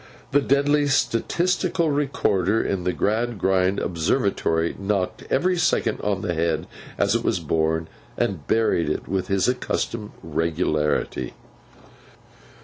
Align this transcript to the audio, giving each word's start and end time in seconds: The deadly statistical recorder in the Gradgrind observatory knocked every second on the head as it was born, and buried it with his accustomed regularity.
The 0.31 0.41
deadly 0.41 0.87
statistical 0.87 1.91
recorder 1.91 2.59
in 2.59 2.85
the 2.85 2.91
Gradgrind 2.91 3.79
observatory 3.79 4.75
knocked 4.79 5.25
every 5.29 5.57
second 5.59 6.01
on 6.01 6.21
the 6.23 6.33
head 6.33 6.65
as 6.97 7.13
it 7.13 7.23
was 7.23 7.39
born, 7.39 7.87
and 8.17 8.47
buried 8.47 8.89
it 8.89 9.07
with 9.07 9.27
his 9.27 9.47
accustomed 9.47 10.09
regularity. 10.23 11.35